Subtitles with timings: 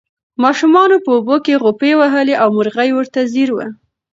[0.43, 3.67] ماشومانو په اوبو کې غوپې وهلې او مرغۍ ورته ځیر وه.